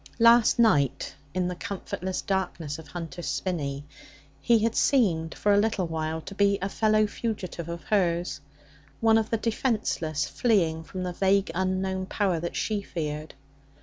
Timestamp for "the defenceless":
9.29-10.25